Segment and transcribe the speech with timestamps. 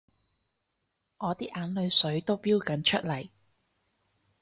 [1.19, 3.29] 我啲眼淚水都標緊出嚟